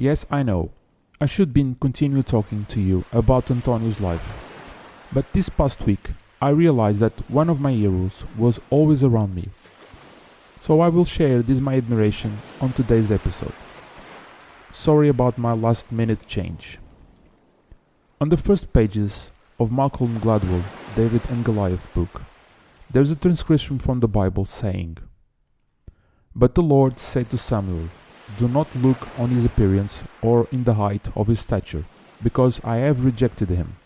Yes, 0.00 0.24
I 0.30 0.42
know. 0.42 0.70
I 1.20 1.26
should 1.26 1.52
be 1.52 1.76
continue 1.78 2.22
talking 2.22 2.64
to 2.70 2.80
you 2.80 3.04
about 3.12 3.50
Antonio's 3.50 4.00
life. 4.00 4.32
But 5.12 5.30
this 5.34 5.50
past 5.50 5.84
week, 5.84 6.12
I 6.40 6.48
realized 6.48 7.00
that 7.00 7.30
one 7.30 7.50
of 7.50 7.60
my 7.60 7.72
heroes 7.72 8.24
was 8.38 8.58
always 8.70 9.04
around 9.04 9.34
me. 9.34 9.50
So 10.62 10.80
I 10.80 10.88
will 10.88 11.04
share 11.04 11.42
this 11.42 11.60
my 11.60 11.74
admiration 11.74 12.38
on 12.62 12.72
today's 12.72 13.10
episode. 13.10 13.52
Sorry 14.72 15.10
about 15.10 15.36
my 15.36 15.52
last 15.52 15.92
minute 15.92 16.26
change. 16.26 16.78
On 18.22 18.30
the 18.30 18.38
first 18.38 18.72
pages 18.72 19.32
of 19.58 19.70
Malcolm 19.70 20.18
Gladwell, 20.20 20.64
David 20.96 21.20
and 21.28 21.44
Goliath 21.44 21.92
book, 21.92 22.22
there's 22.90 23.10
a 23.10 23.16
transcription 23.16 23.78
from 23.78 24.00
the 24.00 24.08
Bible 24.08 24.46
saying, 24.46 24.96
But 26.34 26.54
the 26.54 26.62
Lord 26.62 26.98
said 26.98 27.28
to 27.28 27.36
Samuel, 27.36 27.90
do 28.38 28.48
not 28.48 28.74
look 28.76 29.08
on 29.18 29.30
his 29.30 29.44
appearance 29.44 30.04
or 30.22 30.46
in 30.52 30.64
the 30.64 30.74
height 30.74 31.08
of 31.16 31.26
his 31.26 31.40
stature, 31.40 31.84
because 32.22 32.60
I 32.64 32.76
have 32.76 33.04
rejected 33.04 33.48
him. 33.48 33.76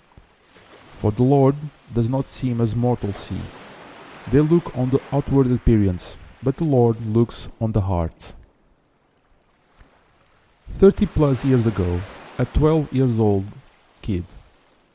For 0.96 1.10
the 1.10 1.22
Lord 1.22 1.56
does 1.92 2.08
not 2.08 2.28
see 2.28 2.48
him 2.48 2.60
as 2.60 2.74
mortals 2.74 3.16
see. 3.16 3.40
They 4.30 4.40
look 4.40 4.76
on 4.76 4.90
the 4.90 5.00
outward 5.12 5.50
appearance, 5.50 6.16
but 6.42 6.56
the 6.56 6.64
Lord 6.64 7.04
looks 7.06 7.48
on 7.60 7.72
the 7.72 7.82
heart. 7.82 8.34
Thirty 10.70 11.06
plus 11.06 11.44
years 11.44 11.66
ago, 11.66 12.00
a 12.38 12.44
twelve 12.46 12.92
years 12.92 13.18
old 13.18 13.44
kid, 14.02 14.24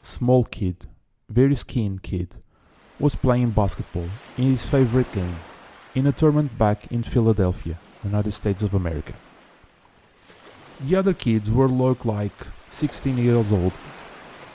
small 0.02 0.44
kid, 0.44 0.76
very 1.30 1.56
skinny 1.56 2.00
kid, 2.02 2.36
was 3.00 3.16
playing 3.16 3.52
basketball 3.52 4.10
in 4.38 4.46
his 4.46 4.66
favorite 4.66 5.12
game 5.14 5.36
in 5.96 6.08
a 6.08 6.12
tournament 6.12 6.58
back 6.58 6.92
in 6.92 7.04
Philadelphia, 7.04 7.80
United 8.04 8.32
States 8.32 8.64
of 8.64 8.74
America. 8.74 9.14
The 10.82 10.96
other 10.96 11.14
kids 11.14 11.52
were 11.52 11.68
look 11.68 12.06
like 12.06 12.32
16 12.70 13.18
years 13.18 13.52
old, 13.52 13.74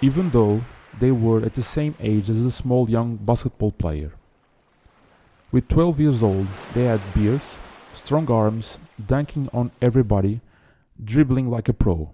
even 0.00 0.30
though 0.30 0.62
they 0.98 1.10
were 1.10 1.44
at 1.44 1.52
the 1.52 1.62
same 1.62 1.94
age 2.00 2.30
as 2.30 2.42
the 2.42 2.50
small 2.50 2.88
young 2.88 3.16
basketball 3.16 3.72
player. 3.72 4.12
With 5.52 5.68
12 5.68 6.00
years 6.00 6.22
old, 6.22 6.46
they 6.72 6.84
had 6.84 7.00
beards, 7.14 7.58
strong 7.92 8.30
arms, 8.30 8.78
dunking 9.06 9.50
on 9.52 9.70
everybody, 9.82 10.40
dribbling 11.02 11.50
like 11.50 11.68
a 11.68 11.74
pro. 11.74 12.12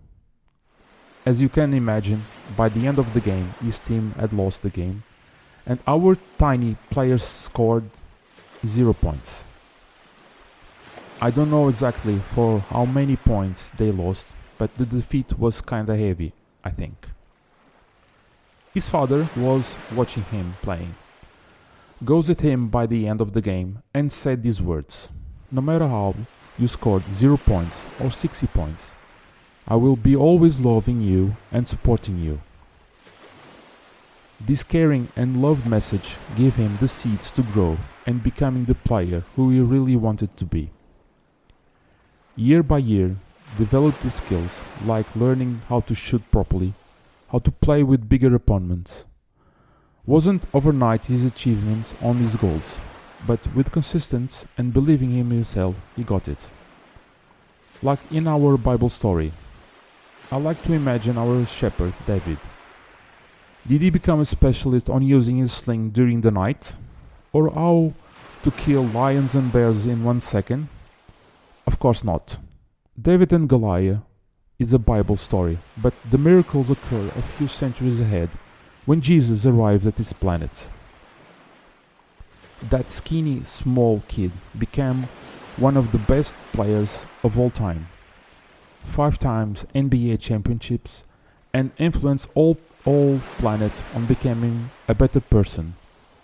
As 1.25 1.41
you 1.41 1.49
can 1.49 1.73
imagine, 1.73 2.25
by 2.57 2.69
the 2.69 2.89
end 2.89 2.99
of 2.99 3.13
the 3.15 3.21
game, 3.21 3.55
his 3.63 3.79
team 3.79 4.15
had 4.19 4.33
lost 4.33 4.63
the 4.63 4.71
game, 4.71 5.05
and 5.65 5.79
our 5.87 6.17
tiny 6.37 6.77
players 6.91 7.23
scored 7.23 7.89
zero 8.67 8.93
points. 8.93 9.45
I 11.23 11.31
don't 11.31 11.51
know 11.51 11.69
exactly 11.69 12.19
for 12.19 12.61
how 12.61 12.87
many 12.87 13.15
points 13.15 13.71
they 13.77 13.93
lost, 13.93 14.25
but 14.57 14.75
the 14.77 14.87
defeat 14.87 15.39
was 15.39 15.61
kinda 15.61 15.95
heavy, 15.95 16.33
I 16.65 16.71
think. 16.71 17.09
His 18.73 18.89
father 18.89 19.29
was 19.37 19.75
watching 19.95 20.23
him 20.23 20.55
playing, 20.63 20.95
goes 22.03 22.31
at 22.31 22.41
him 22.41 22.69
by 22.69 22.87
the 22.87 23.07
end 23.07 23.21
of 23.21 23.35
the 23.35 23.43
game 23.43 23.83
and 23.93 24.11
said 24.11 24.43
these 24.43 24.63
words 24.63 25.11
No 25.51 25.61
matter 25.61 25.87
how 25.87 26.15
you 26.57 26.67
scored 26.67 27.03
0 27.13 27.37
points 27.37 27.85
or 28.03 28.11
60 28.11 28.47
points, 28.47 28.95
I 29.69 29.77
will 29.77 29.97
be 29.97 30.17
always 30.17 30.59
loving 30.59 31.03
you 31.03 31.37
and 31.53 31.69
supporting 31.69 32.17
you. 32.17 32.41
This 34.41 34.65
caring 34.65 35.09
and 35.17 35.43
loved 35.43 35.67
message 35.67 36.17
gave 36.35 36.57
him 36.57 36.79
the 36.81 36.89
seeds 36.89 37.31
to 37.33 37.43
grow 37.43 37.77
and 38.07 38.23
becoming 38.23 38.65
the 38.65 38.81
player 38.89 39.23
who 39.37 39.51
he 39.51 39.61
really 39.61 39.97
wanted 39.97 40.35
to 40.39 40.47
be 40.47 40.71
year 42.41 42.63
by 42.63 42.79
year, 42.79 43.17
developed 43.59 44.03
his 44.03 44.15
skills 44.15 44.63
like 44.87 45.15
learning 45.15 45.61
how 45.69 45.81
to 45.81 45.95
shoot 45.95 46.23
properly, 46.31 46.73
how 47.31 47.39
to 47.39 47.51
play 47.51 47.83
with 47.83 48.09
bigger 48.09 48.35
opponents. 48.35 49.05
Wasn't 50.07 50.47
overnight 50.55 51.07
his 51.07 51.23
achievements 51.23 51.93
on 52.01 52.17
his 52.17 52.37
goals, 52.37 52.81
but 53.27 53.55
with 53.55 53.71
consistency 53.71 54.47
and 54.57 54.73
believing 54.73 55.15
in 55.19 55.31
himself, 55.31 55.77
he 55.95 56.03
got 56.03 56.29
it. 56.29 56.49
Like 57.83 58.01
in 58.11 58.27
our 58.27 58.57
Bible 58.57 58.89
story, 58.89 59.33
I 60.33 60.39
like 60.39 60.65
to 60.65 60.73
imagine 60.73 61.19
our 61.19 61.45
shepherd, 61.45 61.93
David. 62.07 62.39
Did 63.69 63.83
he 63.83 63.91
become 63.91 64.21
a 64.21 64.25
specialist 64.25 64.89
on 64.89 65.03
using 65.03 65.37
his 65.37 65.53
sling 65.53 65.91
during 65.91 66.23
the 66.23 66.31
night? 66.31 66.75
Or 67.35 67.51
how 67.51 67.93
to 68.45 68.51
kill 68.51 68.85
lions 68.85 69.35
and 69.35 69.53
bears 69.53 69.85
in 69.85 70.03
one 70.05 70.23
second? 70.23 70.69
Of 71.67 71.79
course 71.79 72.03
not. 72.05 72.39
David 73.01 73.33
and 73.33 73.49
Goliath 73.49 74.01
is 74.59 74.73
a 74.73 74.79
Bible 74.79 75.17
story, 75.17 75.59
but 75.77 75.95
the 76.11 76.19
miracles 76.19 76.71
occur 76.71 77.11
a 77.17 77.23
few 77.23 77.49
centuries 77.49 78.01
ahead 78.01 78.29
when 78.87 79.01
Jesus 79.01 79.47
arrives 79.47 79.87
at 79.87 79.97
this 79.97 80.13
planet. 80.13 80.69
That 82.69 82.91
skinny, 82.91 83.43
small 83.45 84.03
kid 84.09 84.33
became 84.59 85.09
one 85.57 85.77
of 85.77 85.93
the 85.93 85.99
best 85.99 86.35
players 86.53 87.05
of 87.23 87.39
all 87.39 87.51
time. 87.51 87.89
Five 88.85 89.19
times 89.19 89.65
NBA 89.75 90.21
championships 90.21 91.05
and 91.53 91.71
influenced 91.79 92.29
all, 92.35 92.59
all 92.85 93.21
planet 93.39 93.73
on 93.95 94.07
becoming 94.07 94.71
a 94.89 94.95
better 94.95 95.21
person, 95.21 95.77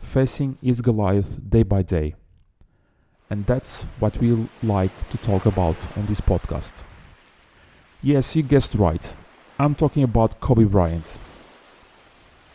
facing 0.02 0.58
his 0.62 0.80
Goliath 0.80 1.38
day 1.48 1.62
by 1.62 1.82
day. 1.82 2.14
And 3.28 3.44
that's 3.46 3.82
what 3.98 4.16
we 4.18 4.48
like 4.62 5.10
to 5.10 5.18
talk 5.18 5.46
about 5.46 5.76
on 5.96 6.06
this 6.06 6.20
podcast. 6.20 6.84
Yes, 8.02 8.36
you 8.36 8.42
guessed 8.42 8.74
right. 8.76 9.14
I'm 9.58 9.74
talking 9.74 10.04
about 10.04 10.38
Kobe 10.38 10.64
Bryant. 10.64 11.18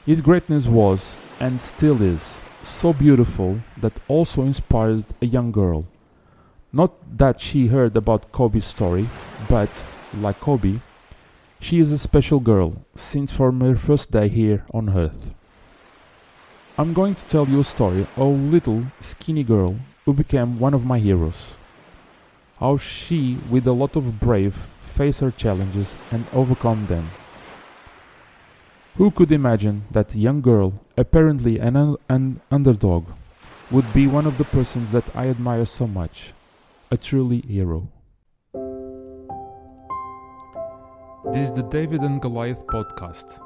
His 0.06 0.22
greatness 0.22 0.68
was, 0.68 1.18
and 1.40 1.60
still 1.60 2.02
is, 2.02 2.40
so 2.64 2.94
beautiful 2.94 3.60
that 3.78 3.94
also 4.08 4.44
inspired 4.44 5.04
a 5.22 5.26
young 5.26 5.52
girl. 5.52 5.86
Not 6.72 6.94
that 7.18 7.42
she 7.42 7.68
heard 7.68 7.98
about 7.98 8.32
Kobe's 8.32 8.66
story, 8.66 9.10
but, 9.50 9.70
like 10.20 10.40
Kobe, 10.40 10.80
she 11.60 11.80
is 11.80 11.92
a 11.92 11.98
special 11.98 12.40
girl 12.40 12.86
since 12.96 13.34
from 13.34 13.60
her 13.60 13.76
first 13.76 14.12
day 14.12 14.30
here 14.30 14.66
on 14.74 14.90
earth. 14.90 15.32
I'm 16.78 16.94
going 16.94 17.16
to 17.16 17.26
tell 17.26 17.48
you 17.48 17.60
a 17.60 17.64
story 17.64 18.02
of 18.02 18.18
a 18.18 18.24
little 18.24 18.86
skinny 19.02 19.44
girl 19.44 19.76
who 20.06 20.14
became 20.14 20.60
one 20.60 20.74
of 20.74 20.86
my 20.86 21.00
heroes. 21.00 21.58
How 22.60 22.78
she, 22.78 23.38
with 23.50 23.68
a 23.68 23.72
lot 23.74 23.96
of 23.96 24.20
brave, 24.20 24.68
faced 24.80 25.20
her 25.20 25.32
challenges 25.32 25.94
and 26.12 26.26
overcome 26.34 26.86
them. 26.88 27.10
Who 28.98 29.10
could 29.10 29.32
imagine 29.32 29.86
that 29.92 30.16
young 30.16 30.42
girl, 30.42 30.74
apparently 30.98 31.60
an, 31.60 31.76
un- 31.76 31.98
an 32.10 32.42
underdog, 32.52 33.06
would 33.72 33.92
be 33.94 34.06
one 34.06 34.28
of 34.28 34.38
the 34.38 34.44
persons 34.44 34.92
that 34.92 35.06
I 35.16 35.30
admire 35.30 35.66
so 35.66 35.88
much, 35.88 36.34
a 36.92 36.98
truly 36.98 37.42
hero. 37.42 37.88
This 41.34 41.50
is 41.50 41.54
the 41.54 41.64
David 41.64 42.02
and 42.02 42.22
Goliath 42.22 42.66
podcast, 42.68 43.40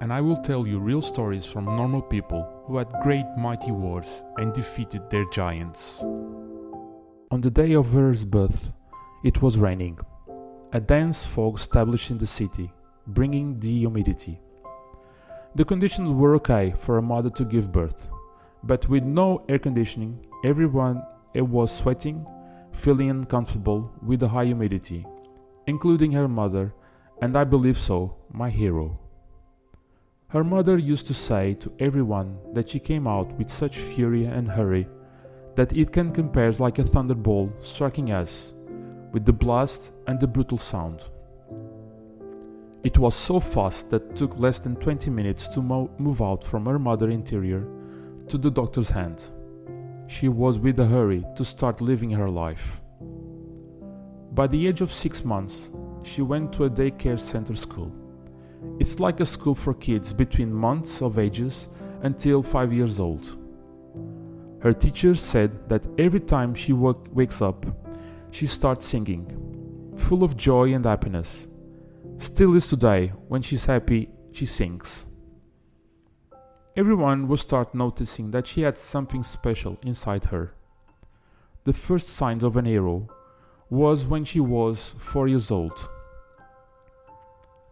and 0.00 0.12
I 0.12 0.20
will 0.20 0.36
tell 0.36 0.66
you 0.66 0.78
real 0.78 1.02
stories 1.02 1.44
from 1.44 1.64
normal 1.64 2.02
people 2.02 2.62
who 2.66 2.76
had 2.76 2.92
great 3.02 3.26
mighty 3.38 3.70
wars 3.72 4.22
and 4.36 4.52
defeated 4.52 5.08
their 5.10 5.24
giants. 5.30 6.02
On 7.30 7.40
the 7.40 7.50
day 7.50 7.72
of 7.72 7.90
her 7.92 8.14
birth, 8.26 8.72
it 9.24 9.42
was 9.42 9.58
raining. 9.58 9.98
A 10.72 10.80
dense 10.80 11.24
fog 11.24 11.58
established 11.58 12.10
in 12.10 12.18
the 12.18 12.26
city, 12.26 12.72
bringing 13.06 13.58
the 13.58 13.78
humidity. 13.78 14.40
The 15.54 15.64
conditions 15.64 16.10
were 16.10 16.34
okay 16.36 16.74
for 16.76 16.98
a 16.98 17.02
mother 17.02 17.30
to 17.30 17.44
give 17.44 17.72
birth, 17.72 18.10
but 18.62 18.88
with 18.88 19.04
no 19.04 19.44
air 19.48 19.58
conditioning, 19.58 20.26
everyone 20.44 21.02
eh, 21.34 21.40
was 21.40 21.74
sweating, 21.74 22.26
feeling 22.72 23.10
uncomfortable 23.10 23.90
with 24.02 24.20
the 24.20 24.28
high 24.28 24.44
humidity, 24.44 25.06
including 25.66 26.12
her 26.12 26.28
mother, 26.28 26.74
and 27.22 27.36
I 27.36 27.44
believe 27.44 27.78
so, 27.78 28.16
my 28.30 28.50
hero. 28.50 28.98
Her 30.28 30.42
mother 30.42 30.76
used 30.76 31.06
to 31.06 31.14
say 31.14 31.54
to 31.54 31.72
everyone 31.78 32.36
that 32.52 32.68
she 32.68 32.80
came 32.80 33.06
out 33.06 33.32
with 33.38 33.48
such 33.48 33.78
fury 33.78 34.24
and 34.24 34.48
hurry 34.48 34.88
that 35.54 35.72
it 35.72 35.92
can 35.92 36.12
compare 36.12 36.50
like 36.52 36.80
a 36.80 36.84
thunderbolt 36.84 37.64
striking 37.64 38.10
us, 38.10 38.52
with 39.12 39.24
the 39.24 39.32
blast 39.32 39.92
and 40.08 40.18
the 40.18 40.26
brutal 40.26 40.58
sound. 40.58 41.10
It 42.82 42.98
was 42.98 43.14
so 43.14 43.38
fast 43.38 43.88
that 43.90 44.16
took 44.16 44.36
less 44.38 44.58
than 44.58 44.76
20 44.76 45.10
minutes 45.10 45.46
to 45.48 45.62
mo- 45.62 45.90
move 45.98 46.20
out 46.20 46.42
from 46.42 46.66
her 46.66 46.78
mother 46.78 47.08
interior 47.10 47.66
to 48.26 48.36
the 48.36 48.50
doctor's 48.50 48.90
hand. 48.90 49.30
She 50.08 50.28
was 50.28 50.58
with 50.58 50.80
a 50.80 50.86
hurry 50.86 51.24
to 51.36 51.44
start 51.44 51.80
living 51.80 52.10
her 52.10 52.28
life. 52.28 52.82
By 54.32 54.48
the 54.48 54.66
age 54.66 54.80
of 54.80 54.92
six 54.92 55.24
months, 55.24 55.70
she 56.02 56.22
went 56.22 56.52
to 56.54 56.64
a 56.64 56.70
daycare 56.70 57.18
center 57.18 57.54
school. 57.54 57.92
It's 58.78 59.00
like 59.00 59.20
a 59.20 59.24
school 59.24 59.54
for 59.54 59.74
kids 59.74 60.12
between 60.12 60.52
months 60.52 61.02
of 61.02 61.18
ages 61.18 61.68
until 62.02 62.42
5 62.42 62.72
years 62.72 63.00
old. 63.00 63.36
Her 64.60 64.72
teacher 64.72 65.14
said 65.14 65.68
that 65.68 65.86
every 65.98 66.20
time 66.20 66.54
she 66.54 66.72
wakes 66.72 67.40
up, 67.42 67.66
she 68.30 68.46
starts 68.46 68.86
singing, 68.86 69.24
full 69.96 70.22
of 70.22 70.36
joy 70.36 70.74
and 70.74 70.84
happiness, 70.84 71.48
Still 72.18 72.54
is 72.54 72.66
today, 72.66 73.12
when 73.28 73.42
she's 73.42 73.66
happy, 73.66 74.08
she 74.32 74.46
sings. 74.46 75.06
Everyone 76.74 77.28
will 77.28 77.36
start 77.36 77.74
noticing 77.74 78.30
that 78.30 78.46
she 78.46 78.62
had 78.62 78.78
something 78.78 79.22
special 79.22 79.78
inside 79.82 80.24
her. 80.26 80.52
The 81.64 81.74
first 81.74 82.08
signs 82.08 82.42
of 82.42 82.56
an 82.56 82.64
hero 82.64 83.08
was 83.68 84.06
when 84.06 84.24
she 84.24 84.40
was 84.40 84.94
4 84.98 85.28
years 85.28 85.50
old. 85.50 85.90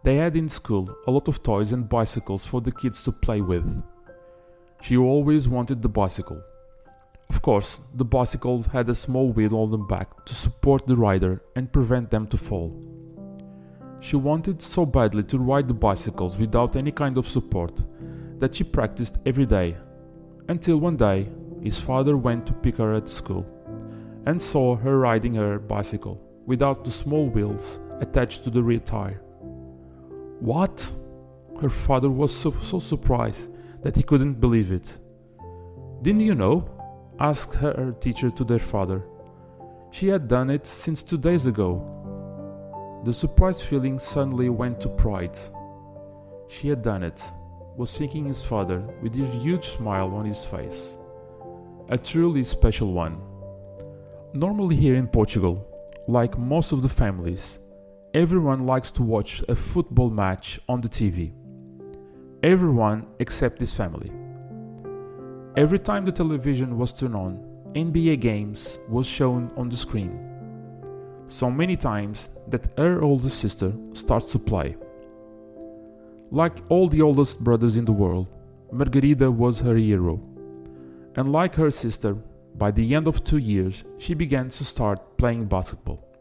They 0.05 0.17
had 0.17 0.35
in 0.35 0.47
school 0.47 0.95
a 1.07 1.11
lot 1.11 1.27
of 1.27 1.41
toys 1.41 1.73
and 1.73 1.89
bicycles 1.89 2.45
for 2.45 2.61
the 2.61 2.71
kids 2.71 3.03
to 3.05 3.11
play 3.11 3.41
with. 3.41 3.83
She 4.83 4.97
always 4.97 5.49
wanted 5.49 5.81
the 5.81 5.89
bicycle. 5.89 6.43
Of 7.31 7.41
course, 7.41 7.81
the 7.95 8.05
bicycle 8.05 8.61
had 8.61 8.87
a 8.87 8.93
small 8.93 9.31
wheel 9.31 9.55
on 9.55 9.71
the 9.71 9.79
back 9.79 10.23
to 10.25 10.35
support 10.35 10.85
the 10.85 10.95
rider 10.95 11.41
and 11.55 11.73
prevent 11.73 12.11
them 12.11 12.27
to 12.27 12.37
fall. 12.37 12.79
She 13.99 14.15
wanted 14.15 14.61
so 14.61 14.85
badly 14.85 15.23
to 15.23 15.39
ride 15.39 15.67
the 15.67 15.73
bicycles 15.73 16.37
without 16.37 16.75
any 16.75 16.91
kind 16.91 17.17
of 17.17 17.27
support 17.27 17.73
that 18.37 18.53
she 18.53 18.63
practiced 18.63 19.17
every 19.25 19.47
day, 19.47 19.75
until 20.49 20.77
one 20.77 20.97
day 20.97 21.27
his 21.63 21.81
father 21.81 22.15
went 22.15 22.45
to 22.45 22.53
pick 22.53 22.77
her 22.77 22.93
at 22.93 23.09
school 23.09 23.43
and 24.27 24.39
saw 24.39 24.75
her 24.75 24.99
riding 24.99 25.33
her 25.33 25.57
bicycle 25.57 26.21
without 26.45 26.85
the 26.85 26.91
small 26.91 27.27
wheels 27.27 27.79
attached 28.01 28.43
to 28.43 28.51
the 28.51 28.61
rear 28.61 28.77
tire. 28.79 29.19
What? 30.39 30.91
Her 31.61 31.69
father 31.69 32.09
was 32.09 32.35
so, 32.35 32.53
so 32.61 32.79
surprised 32.79 33.51
that 33.81 33.95
he 33.95 34.03
couldn't 34.03 34.39
believe 34.39 34.71
it. 34.71 34.97
Didn't 36.01 36.21
you 36.21 36.35
know? 36.35 36.69
asked 37.19 37.53
her 37.53 37.95
teacher 37.99 38.29
to 38.29 38.43
their 38.43 38.59
father. 38.59 39.01
She 39.91 40.07
had 40.07 40.27
done 40.27 40.49
it 40.49 40.67
since 40.67 41.01
two 41.01 41.17
days 41.17 41.45
ago. 41.45 41.81
The 43.05 43.13
surprise 43.13 43.61
feeling 43.61 43.99
suddenly 43.99 44.49
went 44.49 44.81
to 44.81 44.89
pride. 44.89 45.37
She 46.49 46.67
had 46.67 46.81
done 46.81 47.03
it 47.03 47.21
was 47.77 47.97
thinking 47.97 48.25
his 48.25 48.43
father 48.43 48.79
with 49.01 49.13
a 49.15 49.25
huge 49.37 49.65
smile 49.65 50.13
on 50.15 50.25
his 50.25 50.45
face. 50.45 50.97
A 51.89 51.97
truly 51.97 52.43
special 52.43 52.93
one. 52.93 53.21
Normally, 54.33 54.75
here 54.75 54.95
in 54.95 55.07
Portugal, 55.07 55.67
like 56.07 56.37
most 56.37 56.71
of 56.71 56.81
the 56.81 56.89
families, 56.89 57.59
everyone 58.15 58.65
likes 58.65 58.91
to 58.91 59.03
watch 59.03 59.43
a 59.49 59.55
football 59.55 60.09
match 60.09 60.57
on 60.69 60.79
the 60.79 60.87
TV. 60.87 61.33
Everyone 62.43 63.05
except 63.19 63.59
this 63.59 63.73
family. 63.73 64.09
Every 65.57 65.79
time 65.79 66.05
the 66.05 66.13
television 66.13 66.77
was 66.77 66.93
turned 66.93 67.17
on, 67.17 67.43
NBA 67.73 68.21
games 68.21 68.79
was 68.87 69.05
shown 69.05 69.51
on 69.57 69.67
the 69.67 69.75
screen. 69.75 70.17
So 71.27 71.51
many 71.51 71.75
times 71.75 72.29
that 72.47 72.71
her 72.77 73.01
older 73.01 73.27
sister 73.27 73.73
starts 73.91 74.27
to 74.27 74.39
play. 74.39 74.77
Like 76.31 76.59
all 76.69 76.87
the 76.87 77.01
oldest 77.01 77.41
brothers 77.41 77.75
in 77.75 77.83
the 77.83 77.91
world, 77.91 78.31
Margarida 78.71 79.29
was 79.29 79.59
her 79.59 79.75
hero. 79.75 80.21
And 81.17 81.33
like 81.33 81.53
her 81.55 81.69
sister, 81.69 82.13
by 82.55 82.71
the 82.71 82.95
end 82.95 83.09
of 83.09 83.25
two 83.25 83.39
years, 83.39 83.83
she 83.97 84.13
began 84.13 84.49
to 84.51 84.63
start 84.63 85.17
playing 85.17 85.47
basketball. 85.47 86.14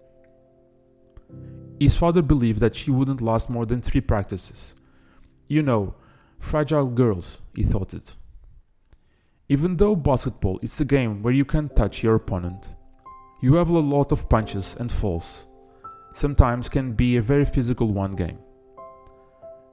His 1.80 1.96
father 1.96 2.22
believed 2.22 2.60
that 2.60 2.74
she 2.74 2.90
wouldn't 2.90 3.20
last 3.20 3.50
more 3.50 3.66
than 3.66 3.82
three 3.82 4.00
practices. 4.00 4.74
You 5.48 5.62
know, 5.62 5.94
fragile 6.38 6.86
girls, 6.86 7.40
he 7.54 7.64
thought 7.64 7.94
it. 7.94 8.14
Even 9.48 9.76
though 9.76 9.96
basketball 9.96 10.58
is 10.62 10.80
a 10.80 10.84
game 10.84 11.22
where 11.22 11.34
you 11.34 11.44
can 11.44 11.68
touch 11.68 12.02
your 12.02 12.14
opponent, 12.14 12.68
you 13.42 13.54
have 13.54 13.68
a 13.68 13.78
lot 13.78 14.10
of 14.12 14.28
punches 14.28 14.76
and 14.78 14.90
falls. 14.90 15.46
Sometimes 16.14 16.68
can 16.68 16.92
be 16.92 17.16
a 17.16 17.22
very 17.22 17.44
physical 17.44 17.92
one 17.92 18.14
game. 18.14 18.38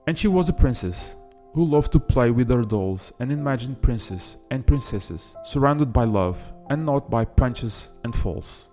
And 0.08 0.18
she 0.18 0.28
was 0.28 0.50
a 0.50 0.54
princess 0.54 1.16
who 1.54 1.64
loved 1.64 1.92
to 1.92 2.00
play 2.00 2.32
with 2.32 2.50
her 2.50 2.64
dolls 2.64 3.14
and 3.20 3.32
imagine 3.32 3.76
princes 3.76 4.38
and 4.50 4.66
princesses 4.66 5.36
surrounded 5.46 5.94
by 5.94 6.06
love 6.06 6.38
and 6.70 6.86
not 6.86 7.10
by 7.10 7.24
punches 7.24 7.92
and 8.04 8.16
falls. 8.16 8.68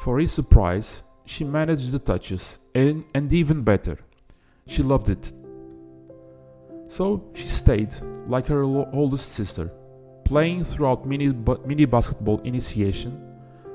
For 0.00 0.18
his 0.18 0.32
surprise, 0.32 1.02
she 1.26 1.44
managed 1.44 1.90
the 1.90 1.98
touches 1.98 2.58
and, 2.74 3.04
and 3.14 3.32
even 3.32 3.62
better, 3.62 3.98
she 4.66 4.82
loved 4.82 5.10
it. 5.10 5.32
So 6.88 7.30
she 7.34 7.48
stayed, 7.48 7.94
like 8.28 8.46
her 8.46 8.62
oldest 8.62 9.32
sister, 9.32 9.70
playing 10.24 10.64
throughout 10.64 11.06
mini, 11.06 11.34
mini 11.66 11.84
basketball 11.84 12.40
initiation, 12.42 13.20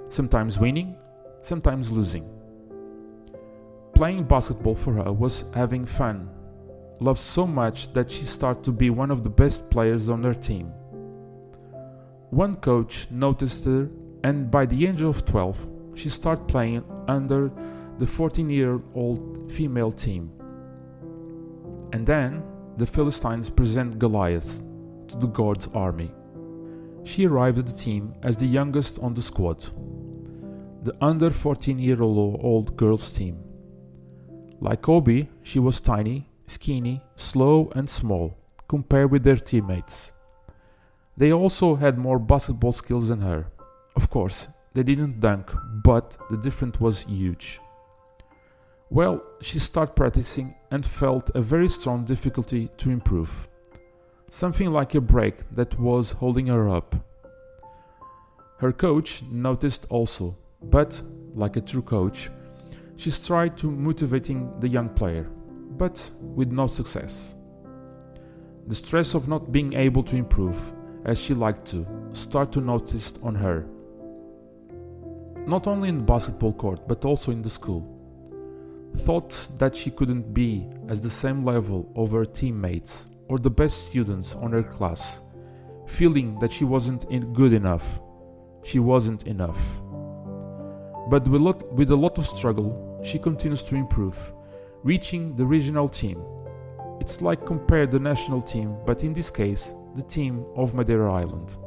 sometimes 0.07 0.57
winning, 0.57 0.95
sometimes 1.41 1.91
losing. 1.91 2.27
Playing 3.95 4.23
basketball 4.23 4.75
for 4.75 4.93
her 4.93 5.11
was 5.11 5.45
having 5.53 5.85
fun. 5.85 6.29
Loved 6.99 7.19
so 7.19 7.45
much 7.45 7.91
that 7.93 8.09
she 8.09 8.23
started 8.23 8.63
to 8.63 8.71
be 8.71 8.89
one 8.89 9.11
of 9.11 9.23
the 9.23 9.29
best 9.29 9.69
players 9.69 10.07
on 10.07 10.23
her 10.23 10.33
team. 10.33 10.71
One 12.29 12.55
coach 12.55 13.07
noticed 13.11 13.65
her, 13.65 13.89
and 14.23 14.49
by 14.49 14.65
the 14.65 14.87
age 14.87 15.01
of 15.01 15.25
12, 15.25 15.67
she 15.95 16.09
started 16.09 16.47
playing 16.47 16.83
under 17.11 17.51
the 17.97 18.07
14 18.07 18.49
year 18.49 18.81
old 18.95 19.51
female 19.51 19.91
team. 19.91 20.31
And 21.93 22.05
then 22.05 22.43
the 22.77 22.87
Philistines 22.87 23.49
present 23.49 23.99
Goliath 23.99 24.63
to 25.09 25.17
the 25.17 25.27
God's 25.27 25.67
army. 25.73 26.11
She 27.03 27.27
arrived 27.27 27.59
at 27.59 27.67
the 27.67 27.73
team 27.73 28.13
as 28.23 28.37
the 28.37 28.45
youngest 28.47 28.99
on 28.99 29.13
the 29.13 29.21
squad, 29.21 29.59
the 30.83 30.95
under 31.01 31.29
14 31.29 31.77
year 31.79 32.01
old 32.01 32.77
girls 32.77 33.11
team. 33.11 33.37
Like 34.59 34.83
Kobe, 34.83 35.27
she 35.43 35.59
was 35.59 35.81
tiny, 35.81 36.29
skinny, 36.47 37.01
slow, 37.15 37.71
and 37.75 37.89
small 37.89 38.37
compared 38.67 39.11
with 39.11 39.23
their 39.23 39.37
teammates. 39.37 40.13
They 41.17 41.33
also 41.33 41.75
had 41.75 41.97
more 41.97 42.19
basketball 42.19 42.71
skills 42.71 43.09
than 43.09 43.21
her. 43.21 43.47
Of 43.95 44.09
course, 44.09 44.47
they 44.73 44.83
didn't 44.83 45.19
dunk, 45.19 45.51
but 45.83 46.17
the 46.29 46.37
difference 46.37 46.79
was 46.79 47.03
huge. 47.03 47.59
Well, 48.89 49.23
she 49.41 49.59
started 49.59 49.95
practicing 49.95 50.55
and 50.69 50.85
felt 50.85 51.31
a 51.33 51.41
very 51.41 51.69
strong 51.69 52.03
difficulty 52.03 52.69
to 52.77 52.89
improve. 52.89 53.47
Something 54.29 54.71
like 54.71 54.95
a 54.95 55.01
break 55.01 55.35
that 55.55 55.79
was 55.79 56.11
holding 56.11 56.47
her 56.47 56.69
up. 56.69 56.95
Her 58.57 58.71
coach 58.71 59.23
noticed 59.31 59.87
also, 59.89 60.35
but, 60.63 61.01
like 61.35 61.55
a 61.55 61.61
true 61.61 61.81
coach, 61.81 62.29
she 62.95 63.11
tried 63.11 63.57
to 63.57 63.71
motivating 63.71 64.51
the 64.59 64.67
young 64.67 64.89
player, 64.89 65.23
but 65.77 66.11
with 66.19 66.51
no 66.51 66.67
success. 66.67 67.35
The 68.67 68.75
stress 68.75 69.15
of 69.15 69.27
not 69.27 69.51
being 69.51 69.73
able 69.73 70.03
to 70.03 70.15
improve 70.15 70.57
as 71.05 71.19
she 71.19 71.33
liked 71.33 71.65
to 71.67 71.85
start 72.13 72.51
to 72.51 72.61
notice 72.61 73.13
on 73.23 73.35
her. 73.35 73.65
Not 75.51 75.67
only 75.67 75.89
in 75.89 75.97
the 75.97 76.03
basketball 76.03 76.53
court 76.53 76.87
but 76.87 77.03
also 77.03 77.29
in 77.33 77.41
the 77.41 77.49
school. 77.49 77.83
Thought 78.99 79.49
that 79.57 79.75
she 79.75 79.91
couldn't 79.91 80.33
be 80.33 80.65
at 80.87 81.01
the 81.01 81.09
same 81.09 81.43
level 81.43 81.91
of 81.97 82.11
her 82.11 82.23
teammates 82.23 83.07
or 83.27 83.37
the 83.37 83.49
best 83.49 83.87
students 83.87 84.33
on 84.35 84.53
her 84.53 84.63
class, 84.63 85.21
feeling 85.85 86.39
that 86.39 86.53
she 86.53 86.63
wasn't 86.63 87.03
good 87.33 87.51
enough. 87.51 87.99
She 88.63 88.79
wasn't 88.79 89.27
enough. 89.27 89.61
But 91.09 91.27
with 91.27 91.41
lot, 91.41 91.69
with 91.73 91.91
a 91.91 91.97
lot 91.97 92.17
of 92.17 92.25
struggle, 92.25 93.01
she 93.03 93.19
continues 93.19 93.63
to 93.63 93.75
improve, 93.75 94.17
reaching 94.83 95.35
the 95.35 95.45
regional 95.45 95.89
team. 95.89 96.23
It's 97.01 97.21
like 97.21 97.45
compare 97.45 97.87
the 97.87 97.99
national 97.99 98.41
team, 98.41 98.77
but 98.85 99.03
in 99.03 99.11
this 99.11 99.29
case, 99.29 99.75
the 99.95 100.03
team 100.03 100.45
of 100.55 100.73
Madeira 100.73 101.11
Island. 101.13 101.57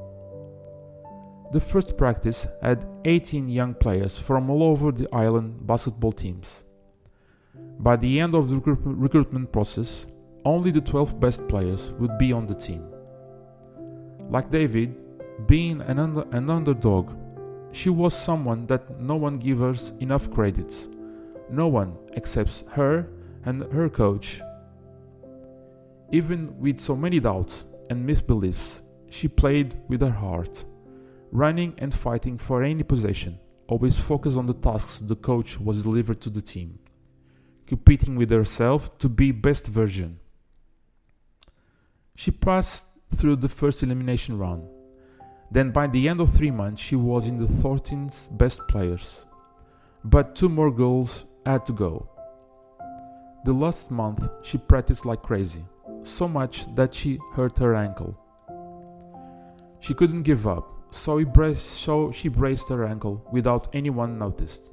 The 1.55 1.61
first 1.61 1.97
practice 1.97 2.49
had 2.63 2.85
18 3.05 3.49
young 3.49 3.75
players 3.75 4.19
from 4.19 4.51
all 4.51 4.65
over 4.65 4.91
the 4.91 5.09
island 5.15 5.65
basketball 5.65 6.11
teams. 6.11 6.65
By 7.79 7.95
the 7.95 8.19
end 8.19 8.35
of 8.35 8.51
the 8.51 8.59
recruitment 8.59 9.53
process, 9.53 10.09
only 10.45 10.73
the 10.73 10.81
12 10.81 11.21
best 11.21 11.47
players 11.47 11.93
would 12.01 12.19
be 12.19 12.33
on 12.33 12.49
the 12.49 12.57
team. 12.57 12.85
Like 14.29 14.51
David, 14.51 14.99
being 15.47 15.81
an, 15.83 16.01
under, 16.01 16.27
an 16.33 16.51
underdog, 16.51 17.13
she 17.71 17.89
was 17.89 18.15
someone 18.15 18.67
that 18.67 19.01
no 19.01 19.15
one 19.15 19.39
gives 19.39 19.93
enough 20.01 20.33
credits 20.33 20.89
no 21.51 21.69
one 21.69 21.97
accepts 22.17 22.65
her 22.71 23.07
and 23.45 23.63
her 23.73 23.89
coach. 23.89 24.41
Even 26.11 26.59
with 26.59 26.81
so 26.81 26.97
many 26.97 27.21
doubts 27.21 27.65
and 27.91 28.05
misbeliefs, 28.05 28.83
she 29.09 29.29
played 29.29 29.77
with 29.89 30.01
her 30.01 30.11
heart, 30.11 30.65
running 31.35 31.75
and 31.79 31.93
fighting 31.93 32.39
for 32.39 32.63
any 32.63 32.85
possession, 32.85 33.39
always 33.67 33.99
focused 33.99 34.37
on 34.37 34.47
the 34.47 34.55
tasks 34.55 35.01
the 35.01 35.17
coach 35.17 35.59
was 35.59 35.83
delivered 35.83 36.21
to 36.21 36.31
the 36.31 36.41
team, 36.41 36.79
competing 37.67 38.15
with 38.15 38.31
herself 38.31 38.97
to 38.99 39.09
be 39.09 39.33
best 39.33 39.67
version. 39.67 40.21
She 42.15 42.31
passed 42.31 42.87
through 43.17 43.37
the 43.37 43.49
first 43.49 43.83
elimination 43.83 44.39
round. 44.39 44.69
Then 45.51 45.73
by 45.73 45.89
the 45.89 46.09
end 46.09 46.21
of 46.21 46.31
3 46.31 46.53
months 46.53 46.81
she 46.81 46.95
was 46.95 47.27
in 47.27 47.39
the 47.39 47.47
13th 47.47 48.37
best 48.39 48.61
players. 48.69 49.27
But 50.05 50.37
two 50.37 50.49
more 50.49 50.71
goals 50.71 51.25
had 51.45 51.67
to 51.67 51.73
go. 51.73 52.09
The 53.45 53.53
last 53.53 53.91
month 53.91 54.29
she 54.43 54.59
practiced 54.59 55.05
like 55.05 55.23
crazy, 55.23 55.65
so 56.05 56.29
much 56.29 56.73
that 56.77 56.95
she 56.95 57.19
hurt 57.35 57.59
her 57.59 57.75
ankle. 57.75 58.17
She 59.81 59.95
couldn't 59.95 60.23
give 60.23 60.47
up, 60.47 60.84
so, 60.95 61.25
braced, 61.25 61.67
so 61.67 62.13
she 62.13 62.29
braced 62.29 62.69
her 62.69 62.87
ankle 62.87 63.27
without 63.33 63.69
anyone 63.73 64.19
noticed. 64.19 64.73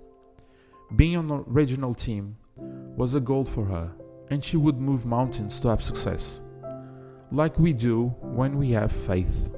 Being 0.96 1.18
on 1.18 1.32
a 1.32 1.42
regional 1.42 1.94
team 1.94 2.38
was 2.56 3.16
a 3.16 3.20
goal 3.20 3.44
for 3.44 3.66
her, 3.66 3.92
and 4.30 4.44
she 4.44 4.58
would 4.58 4.78
move 4.78 5.06
mountains 5.06 5.60
to 5.60 5.70
have 5.70 5.82
success, 5.82 6.42
like 7.32 7.58
we 7.58 7.74
do 7.74 8.08
when 8.22 8.58
we 8.58 8.72
have 8.72 8.92
faith. 8.92 9.52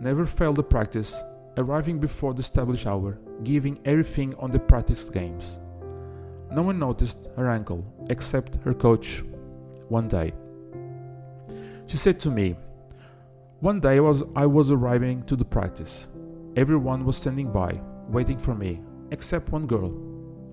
Never 0.00 0.26
failed 0.26 0.56
the 0.56 0.62
practice, 0.62 1.22
arriving 1.56 1.98
before 1.98 2.32
the 2.32 2.40
established 2.40 2.86
hour, 2.86 3.18
giving 3.44 3.78
everything 3.84 4.34
on 4.36 4.50
the 4.50 4.58
practice 4.58 5.08
games. 5.08 5.60
No 6.50 6.62
one 6.62 6.78
noticed 6.78 7.28
her 7.36 7.50
ankle 7.50 7.84
except 8.08 8.56
her 8.64 8.74
coach 8.74 9.22
one 9.88 10.08
day. 10.08 10.32
She 11.86 11.96
said 11.96 12.18
to 12.20 12.30
me, 12.30 12.56
One 13.62 13.78
day 13.78 14.00
was, 14.00 14.24
I 14.34 14.44
was 14.44 14.72
arriving 14.72 15.22
to 15.26 15.36
the 15.36 15.44
practice. 15.44 16.08
Everyone 16.56 17.04
was 17.04 17.16
standing 17.16 17.52
by, 17.52 17.80
waiting 18.08 18.36
for 18.36 18.56
me, 18.56 18.80
except 19.12 19.52
one 19.52 19.68
girl. 19.68 19.92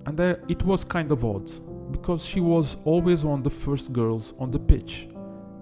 And 0.05 0.19
it 0.19 0.61
was 0.61 0.83
kind 0.83 1.11
of 1.11 1.25
odd, 1.25 1.49
because 1.91 2.23
she 2.23 2.39
was 2.39 2.77
always 2.85 3.25
one 3.25 3.39
of 3.39 3.43
the 3.43 3.49
first 3.49 3.91
girls 3.91 4.35
on 4.37 4.51
the 4.51 4.59
pitch, 4.59 5.09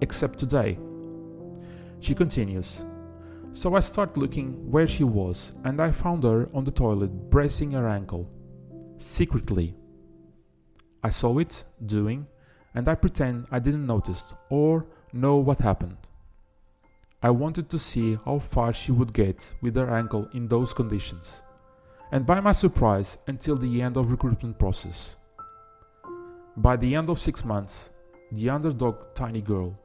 except 0.02 0.38
today. 0.38 0.78
She 2.00 2.14
continues, 2.14 2.84
So 3.54 3.74
I 3.74 3.80
start 3.80 4.18
looking 4.18 4.70
where 4.70 4.86
she 4.86 5.04
was, 5.04 5.54
and 5.64 5.80
I 5.80 5.90
found 5.90 6.24
her 6.24 6.50
on 6.52 6.64
the 6.64 6.70
toilet 6.70 7.30
bracing 7.30 7.70
her 7.70 7.88
ankle, 7.88 8.30
secretly 8.98 9.74
I 11.02 11.08
saw 11.08 11.38
it 11.38 11.64
doing, 11.86 12.26
and 12.74 12.86
I 12.88 12.94
pretend 12.94 13.46
I 13.50 13.58
didn't 13.58 13.86
notice 13.86 14.34
or 14.50 14.84
know 15.14 15.36
what 15.36 15.60
happened. 15.60 16.07
I 17.20 17.30
wanted 17.30 17.68
to 17.70 17.80
see 17.80 18.16
how 18.24 18.38
far 18.38 18.72
she 18.72 18.92
would 18.92 19.12
get 19.12 19.52
with 19.60 19.74
her 19.74 19.90
ankle 19.90 20.28
in 20.34 20.46
those 20.46 20.72
conditions, 20.72 21.42
and 22.12 22.24
by 22.24 22.38
my 22.38 22.52
surprise 22.52 23.18
until 23.26 23.56
the 23.56 23.82
end 23.82 23.96
of 23.96 24.12
recruitment 24.12 24.56
process. 24.56 25.16
By 26.56 26.76
the 26.76 26.94
end 26.94 27.10
of 27.10 27.18
6 27.18 27.44
months, 27.44 27.90
the 28.30 28.50
underdog 28.50 29.14
tiny 29.14 29.40
girl 29.40 29.76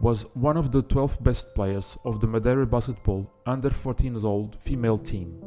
was 0.00 0.22
one 0.32 0.56
of 0.56 0.72
the 0.72 0.80
12 0.80 1.22
best 1.22 1.54
players 1.54 1.98
of 2.06 2.20
the 2.20 2.26
Madeira 2.26 2.66
basketball 2.66 3.30
under 3.44 3.68
14 3.68 4.14
years 4.14 4.24
old 4.24 4.56
female 4.60 4.98
team. 4.98 5.38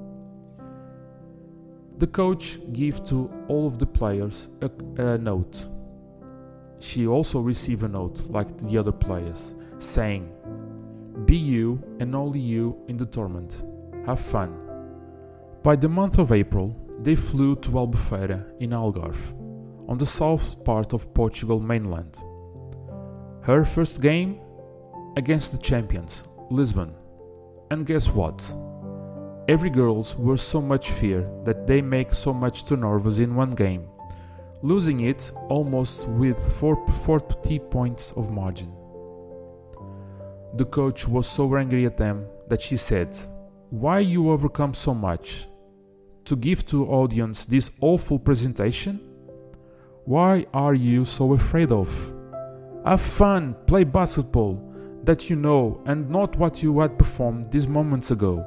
The 1.97 2.07
coach 2.07 2.59
gave 2.73 3.03
to 3.05 3.31
all 3.47 3.65
of 3.65 3.79
the 3.79 3.87
players 3.87 4.49
a, 4.61 4.69
a 5.01 5.17
note. 5.17 5.67
She 6.77 7.07
also 7.07 7.39
received 7.39 7.81
a 7.81 7.87
note 7.87 8.19
like 8.29 8.55
the 8.67 8.77
other 8.77 8.91
players, 8.91 9.55
saying, 9.79 10.31
Be 11.33 11.39
you 11.39 11.81
and 11.99 12.13
only 12.13 12.39
you 12.39 12.77
in 12.87 12.95
the 12.95 13.07
tournament. 13.07 13.63
Have 14.05 14.19
fun. 14.19 14.51
By 15.63 15.75
the 15.75 15.89
month 15.89 16.19
of 16.19 16.31
April, 16.31 16.75
they 17.01 17.15
flew 17.15 17.55
to 17.55 17.71
Albufeira 17.71 18.45
in 18.59 18.69
Algarve, 18.69 19.33
on 19.89 19.97
the 19.97 20.05
south 20.05 20.63
part 20.63 20.93
of 20.93 21.11
Portugal 21.15 21.59
mainland. 21.59 22.19
Her 23.41 23.65
first 23.65 23.99
game 23.99 24.41
against 25.17 25.51
the 25.51 25.57
champions, 25.57 26.23
Lisbon. 26.51 26.93
And 27.71 27.87
guess 27.87 28.09
what? 28.09 28.37
Every 29.47 29.71
girls 29.71 30.15
were 30.15 30.37
so 30.37 30.61
much 30.61 30.91
fear 30.91 31.27
that 31.45 31.65
they 31.65 31.81
make 31.81 32.13
so 32.13 32.31
much 32.31 32.65
too 32.65 32.77
nervous 32.77 33.17
in 33.17 33.33
one 33.33 33.55
game, 33.55 33.87
losing 34.61 34.99
it 34.99 35.31
almost 35.49 36.07
with 36.09 36.37
40 36.59 37.57
points 37.71 38.13
of 38.15 38.29
margin. 38.29 38.71
The 40.55 40.65
coach 40.65 41.07
was 41.07 41.25
so 41.27 41.55
angry 41.55 41.86
at 41.86 41.98
them 41.98 42.25
that 42.48 42.62
she 42.62 42.77
said, 42.77 43.17
Why 43.72 44.00
you 44.00 44.29
overcome 44.29 44.75
so 44.75 44.93
much? 44.93 45.48
To 46.25 46.36
give 46.36 46.65
to 46.67 46.88
audience 46.88 47.45
this 47.45 47.72
awful 47.81 48.19
presentation? 48.19 49.00
Why 50.05 50.45
are 50.53 50.75
you 50.75 51.05
so 51.05 51.33
afraid 51.33 51.72
of? 51.72 51.89
Have 52.86 53.01
fun, 53.01 53.55
play 53.65 53.83
basketball 53.83 54.62
that 55.03 55.29
you 55.29 55.36
know 55.36 55.81
and 55.86 56.10
not 56.10 56.36
what 56.38 56.62
you 56.62 56.79
had 56.81 57.00
performed 57.00 57.51
these 57.51 57.67
moments 57.67 58.12
ago. 58.12 58.45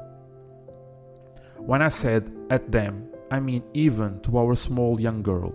When 1.57 1.81
I 1.81 1.89
said 1.89 2.31
at 2.49 2.71
them, 2.71 3.09
I 3.29 3.41
mean 3.41 3.63
even 3.73 4.21
to 4.21 4.37
our 4.37 4.55
small 4.55 5.01
young 5.01 5.21
girl. 5.21 5.53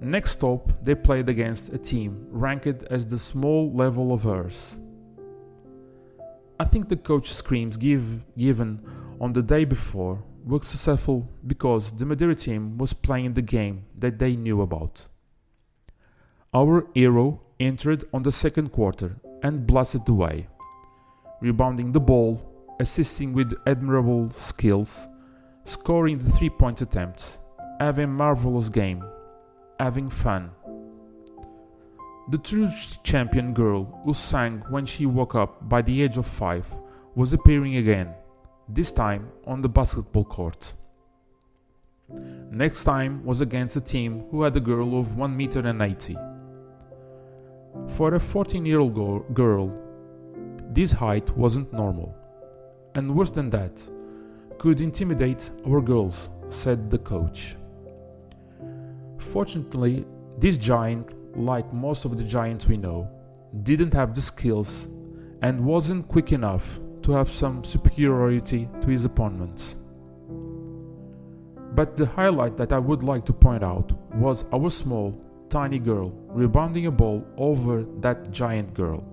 Next 0.00 0.32
stop, 0.32 0.70
they 0.82 0.94
played 0.94 1.28
against 1.28 1.72
a 1.72 1.78
team 1.78 2.26
ranked 2.30 2.84
as 2.90 3.06
the 3.06 3.18
small 3.18 3.72
level 3.72 4.12
of 4.12 4.22
hers. 4.22 4.76
I 6.60 6.64
think 6.64 6.88
the 6.88 6.96
coach 6.96 7.30
screams 7.32 7.76
give, 7.76 8.04
given 8.36 8.80
on 9.20 9.32
the 9.32 9.42
day 9.42 9.64
before 9.64 10.22
were 10.44 10.62
successful 10.62 11.28
because 11.46 11.92
the 11.92 12.06
Madeira 12.06 12.34
team 12.34 12.78
was 12.78 12.92
playing 12.92 13.34
the 13.34 13.42
game 13.42 13.84
that 13.98 14.18
they 14.18 14.36
knew 14.36 14.62
about. 14.62 15.08
Our 16.54 16.86
hero 16.94 17.42
entered 17.60 18.04
on 18.12 18.22
the 18.22 18.32
second 18.32 18.70
quarter 18.72 19.16
and 19.42 19.66
blasted 19.66 20.08
away, 20.08 20.48
rebounding 21.40 21.92
the 21.92 22.00
ball 22.00 22.48
assisting 22.80 23.32
with 23.32 23.54
admirable 23.66 24.30
skills, 24.30 25.08
scoring 25.64 26.18
the 26.18 26.30
three 26.30 26.50
point 26.50 26.80
attempts, 26.80 27.38
having 27.80 28.10
marvelous 28.12 28.68
game, 28.68 29.04
having 29.78 30.08
fun. 30.08 30.50
The 32.30 32.38
true 32.38 32.68
champion 33.02 33.54
girl 33.54 33.84
who 34.04 34.12
sang 34.14 34.62
when 34.68 34.84
she 34.84 35.06
woke 35.06 35.34
up 35.34 35.68
by 35.68 35.82
the 35.82 36.02
age 36.02 36.16
of 36.16 36.26
five 36.26 36.68
was 37.14 37.32
appearing 37.32 37.76
again, 37.76 38.14
this 38.68 38.92
time 38.92 39.30
on 39.46 39.62
the 39.62 39.68
basketball 39.68 40.24
court. 40.24 40.74
Next 42.50 42.84
time 42.84 43.24
was 43.24 43.40
against 43.40 43.76
a 43.76 43.80
team 43.80 44.24
who 44.30 44.42
had 44.42 44.56
a 44.56 44.60
girl 44.60 44.98
of 44.98 45.16
1 45.16 45.36
meter 45.36 45.60
and 45.60 45.80
80. 45.80 46.16
For 47.88 48.14
a 48.14 48.20
14 48.20 48.64
year 48.66 48.80
old 48.80 49.34
girl, 49.34 49.72
this 50.70 50.92
height 50.92 51.34
wasn't 51.36 51.72
normal 51.72 52.14
and 52.94 53.14
worse 53.14 53.30
than 53.30 53.48
that, 53.50 53.80
could 54.58 54.80
intimidate 54.80 55.50
our 55.66 55.80
girls, 55.80 56.30
said 56.48 56.90
the 56.90 56.98
coach. 56.98 57.56
Fortunately, 59.18 60.04
this 60.38 60.58
giant, 60.58 61.14
like 61.34 61.72
most 61.72 62.04
of 62.04 62.16
the 62.16 62.24
giants 62.24 62.66
we 62.66 62.76
know, 62.76 63.08
didn't 63.62 63.94
have 63.94 64.14
the 64.14 64.20
skills 64.20 64.88
and 65.42 65.64
wasn't 65.64 66.08
quick 66.08 66.32
enough 66.32 66.80
to 67.02 67.12
have 67.12 67.30
some 67.30 67.64
superiority 67.64 68.68
to 68.80 68.88
his 68.88 69.04
opponents. 69.04 69.76
But 71.74 71.96
the 71.96 72.06
highlight 72.06 72.56
that 72.56 72.72
I 72.72 72.78
would 72.78 73.02
like 73.02 73.24
to 73.26 73.32
point 73.32 73.62
out 73.62 73.92
was 74.14 74.44
our 74.52 74.70
small, 74.70 75.14
tiny 75.48 75.78
girl 75.78 76.12
rebounding 76.28 76.86
a 76.86 76.90
ball 76.90 77.24
over 77.36 77.84
that 78.00 78.30
giant 78.30 78.74
girl. 78.74 79.04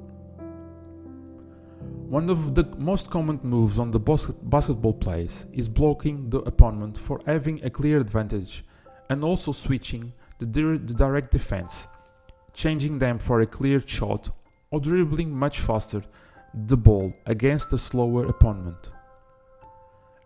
One 2.09 2.29
of 2.29 2.55
the 2.55 2.65
most 2.77 3.09
common 3.09 3.39
moves 3.43 3.79
on 3.79 3.91
the 3.91 3.99
basketball 3.99 4.93
plays 4.93 5.47
is 5.53 5.67
blocking 5.67 6.29
the 6.29 6.39
opponent 6.39 6.97
for 6.97 7.19
having 7.25 7.63
a 7.63 7.69
clear 7.69 7.99
advantage 7.99 8.63
and 9.09 9.23
also 9.23 9.51
switching 9.51 10.13
the, 10.39 10.45
the 10.45 10.93
direct 10.93 11.31
defense, 11.31 11.87
changing 12.55 12.97
them 12.97 13.19
for 13.19 13.41
a 13.41 13.45
clear 13.45 13.79
shot 13.85 14.29
or 14.71 14.79
dribbling 14.79 15.29
much 15.29 15.59
faster 15.59 16.01
the 16.67 16.77
ball 16.77 17.13
against 17.25 17.73
a 17.73 17.77
slower 17.77 18.25
opponent. 18.25 18.89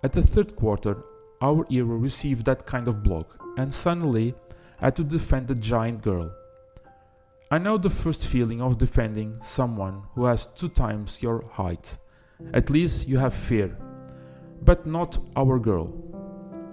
At 0.03 0.13
the 0.13 0.21
third 0.21 0.55
quarter, 0.55 1.03
our 1.41 1.65
hero 1.65 1.95
received 1.95 2.45
that 2.45 2.65
kind 2.65 2.87
of 2.87 3.03
block 3.03 3.43
and 3.57 3.73
suddenly 3.73 4.35
had 4.77 4.95
to 4.95 5.03
defend 5.03 5.47
the 5.47 5.55
giant 5.55 6.01
girl. 6.01 6.31
I 7.51 7.57
know 7.57 7.77
the 7.77 7.89
first 7.89 8.27
feeling 8.27 8.61
of 8.61 8.77
defending 8.77 9.41
someone 9.41 10.03
who 10.13 10.25
has 10.25 10.45
two 10.45 10.69
times 10.69 11.21
your 11.23 11.43
height. 11.51 11.97
At 12.53 12.69
least 12.69 13.07
you 13.07 13.17
have 13.17 13.33
fear. 13.33 13.75
But 14.61 14.85
not 14.85 15.17
our 15.35 15.57
girl. 15.57 15.91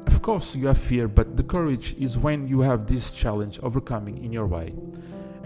Of 0.07 0.23
course, 0.23 0.55
you 0.55 0.67
have 0.67 0.79
fear, 0.79 1.09
but 1.09 1.37
the 1.37 1.43
courage 1.43 1.95
is 1.99 2.19
when 2.19 2.47
you 2.47 2.61
have 2.61 2.87
this 2.87 3.13
challenge 3.13 3.59
overcoming 3.63 4.23
in 4.23 4.33
your 4.33 4.47
way, 4.47 4.75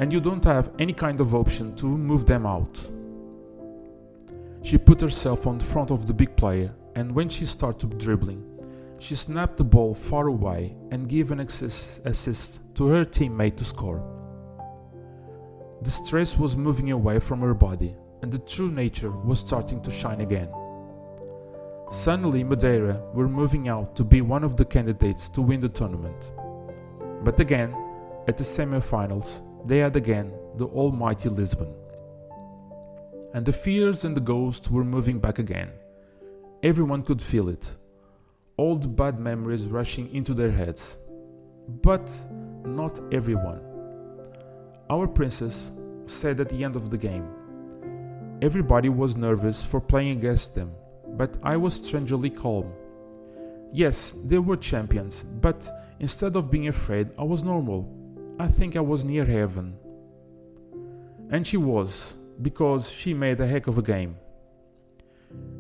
and 0.01 0.11
you 0.11 0.19
don't 0.19 0.45
have 0.45 0.71
any 0.79 0.95
kind 0.95 1.21
of 1.21 1.35
option 1.35 1.77
to 1.77 1.87
move 1.87 2.25
them 2.25 2.47
out. 2.47 2.91
She 4.63 4.79
put 4.79 5.03
herself 5.03 5.47
on 5.47 5.59
the 5.59 5.65
front 5.65 5.91
of 5.91 6.07
the 6.07 6.15
big 6.15 6.35
player, 6.37 6.73
and 6.97 7.15
when 7.15 7.29
she 7.29 7.45
started 7.45 7.99
dribbling, 7.99 8.43
she 8.99 9.15
snapped 9.15 9.59
the 9.59 9.65
ball 9.65 9.93
far 9.93 10.29
away 10.29 10.75
and 10.91 11.07
gave 11.07 11.31
an 11.31 11.41
assist, 11.41 12.63
to 12.75 12.87
her 12.87 13.05
teammate 13.05 13.57
to 13.59 13.65
score. 13.65 14.03
The 15.83 15.91
stress 15.91 16.39
was 16.39 16.57
moving 16.57 16.93
away 16.93 17.19
from 17.19 17.41
her 17.41 17.55
body, 17.55 17.95
and 18.23 18.33
the 18.33 18.39
true 18.39 18.71
nature 18.71 19.11
was 19.11 19.41
starting 19.41 19.83
to 19.83 19.91
shine 19.91 20.23
again. 20.23 20.49
Suddenly, 21.91 22.43
Madeira 22.43 23.03
were 23.13 23.29
moving 23.29 23.69
out 23.69 23.97
to 23.97 24.05
be 24.05 24.23
one 24.23 24.45
of 24.45 24.57
the 24.57 24.65
candidates 24.65 25.29
to 25.31 25.43
win 25.43 25.61
the 25.61 25.69
tournament. 25.69 26.33
But 27.23 27.39
again, 27.39 27.75
at 28.29 28.39
the 28.39 28.45
semi-finals, 28.45 29.43
they 29.67 29.79
had 29.79 29.97
again 29.97 30.33
the 30.57 30.67
almighty 30.67 31.29
Lisbon. 31.29 31.73
And 33.35 33.47
the 33.47 33.53
fears 33.53 34.05
and 34.05 34.17
the 34.17 34.21
ghosts 34.21 34.71
were 34.71 34.85
moving 34.85 35.21
back 35.21 35.39
again. 35.39 35.71
Everyone 36.63 37.03
could 37.03 37.23
feel 37.23 37.49
it. 37.49 37.71
The 38.59 38.89
bad 38.89 39.19
memories 39.19 39.67
rushing 39.69 40.15
into 40.15 40.35
their 40.35 40.51
heads. 40.51 40.99
But 41.83 42.13
not 42.65 43.01
everyone. 43.11 43.63
Our 44.91 45.07
princess 45.07 45.73
said 46.05 46.41
at 46.41 46.49
the 46.49 46.65
end 46.65 46.77
of 46.77 46.91
the 46.91 46.99
game. 46.99 47.27
Everybody 48.43 48.89
was 48.89 49.17
nervous 49.17 49.63
for 49.63 49.81
playing 49.81 50.19
against 50.19 50.55
them, 50.55 50.73
but 51.17 51.37
I 51.43 51.57
was 51.57 51.75
strangely 51.75 52.31
calm. 52.31 52.73
Yes, 53.73 54.15
they 54.25 54.39
were 54.39 54.57
champions, 54.57 55.25
but 55.41 55.71
instead 56.01 56.37
of 56.37 56.51
being 56.51 56.69
afraid, 56.69 57.11
I 57.19 57.23
was 57.23 57.43
normal. 57.43 57.89
I 58.41 58.49
think 58.49 58.75
I 58.75 58.81
was 58.81 59.05
near 59.05 59.27
heaven. 59.27 59.77
And 61.29 61.47
she 61.47 61.59
was, 61.59 62.15
because 62.41 62.91
she 62.91 63.13
made 63.13 63.39
a 63.39 63.47
heck 63.47 63.67
of 63.67 63.77
a 63.77 63.83
game. 63.83 64.17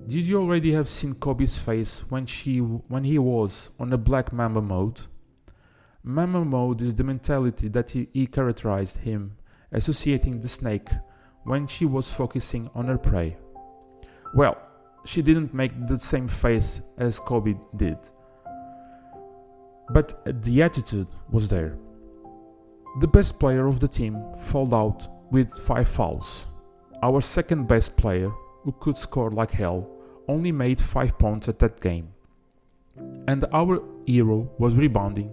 Did 0.06 0.24
you 0.24 0.40
already 0.40 0.72
have 0.72 0.88
seen 0.88 1.12
Kobe's 1.12 1.54
face 1.54 2.00
when 2.08 2.24
she 2.24 2.58
when 2.60 3.04
he 3.04 3.18
was 3.18 3.68
on 3.78 3.92
a 3.92 3.98
black 3.98 4.32
mamba 4.32 4.62
mode? 4.62 4.98
Mamba 6.02 6.42
mode 6.42 6.80
is 6.80 6.94
the 6.94 7.04
mentality 7.04 7.68
that 7.68 7.90
he, 7.90 8.08
he 8.14 8.26
characterized 8.26 8.96
him, 8.96 9.36
associating 9.72 10.40
the 10.40 10.48
snake 10.48 10.88
when 11.44 11.66
she 11.66 11.84
was 11.84 12.10
focusing 12.10 12.70
on 12.74 12.86
her 12.86 12.96
prey. 12.96 13.36
Well, 14.34 14.56
she 15.04 15.20
didn't 15.20 15.52
make 15.52 15.72
the 15.86 15.98
same 15.98 16.28
face 16.28 16.80
as 16.96 17.20
Kobe 17.20 17.56
did. 17.76 17.98
But 19.90 20.42
the 20.42 20.62
attitude 20.62 21.08
was 21.28 21.46
there. 21.48 21.76
The 22.98 23.06
best 23.06 23.38
player 23.38 23.66
of 23.66 23.78
the 23.78 23.86
team 23.86 24.20
fouled 24.40 24.74
out 24.74 25.06
with 25.30 25.54
5 25.54 25.86
fouls. 25.86 26.46
Our 27.02 27.20
second 27.20 27.68
best 27.68 27.96
player, 27.96 28.30
who 28.64 28.72
could 28.80 28.96
score 28.96 29.30
like 29.30 29.52
hell, 29.52 29.88
only 30.26 30.50
made 30.50 30.80
5 30.80 31.16
points 31.16 31.48
at 31.48 31.60
that 31.60 31.80
game. 31.80 32.08
And 33.28 33.44
our 33.52 33.80
hero 34.06 34.50
was 34.58 34.74
rebounding, 34.74 35.32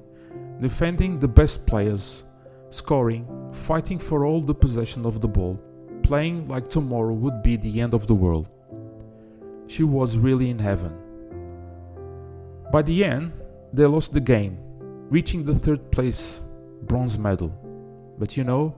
defending 0.62 1.20
the 1.20 1.28
best 1.28 1.66
players, 1.66 2.26
scoring, 2.70 3.26
fighting 3.52 3.98
for 3.98 4.24
all 4.24 4.40
the 4.40 4.54
possession 4.54 5.06
of 5.06 5.20
the 5.20 5.28
ball, 5.28 5.60
playing 6.04 6.48
like 6.48 6.68
tomorrow 6.68 7.14
would 7.14 7.42
be 7.42 7.58
the 7.58 7.82
end 7.82 7.94
of 7.94 8.06
the 8.06 8.16
world. 8.16 8.48
She 9.66 9.84
was 9.84 10.18
really 10.18 10.52
in 10.52 10.60
heaven. 10.60 10.96
By 12.72 12.84
the 12.84 13.04
end, 13.04 13.34
they 13.74 13.86
lost 13.86 14.14
the 14.14 14.22
game, 14.22 14.60
reaching 15.10 15.44
the 15.44 15.56
third 15.56 15.92
place 15.92 16.42
bronze 16.84 17.18
medal. 17.18 17.50
But 18.18 18.38
you 18.38 18.44
know, 18.44 18.76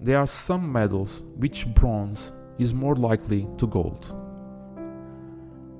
there 0.00 0.18
are 0.18 0.26
some 0.26 0.70
medals 0.70 1.22
which 1.36 1.66
bronze 1.74 2.32
is 2.58 2.74
more 2.74 2.96
likely 2.96 3.48
to 3.58 3.66
gold. 3.66 4.14